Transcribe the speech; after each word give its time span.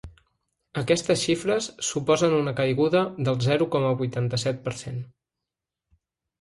Aquestes 0.81 1.21
xifres 1.25 1.67
suposen 1.89 2.33
una 2.39 2.55
caiguda 2.61 3.03
del 3.29 3.39
zero 3.51 3.69
coma 3.79 3.95
vuitanta-set 4.03 4.67
per 4.67 4.77
cent. 4.85 5.01